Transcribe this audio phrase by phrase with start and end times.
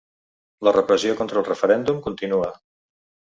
[0.67, 2.51] La repressió contra el referèndum continua.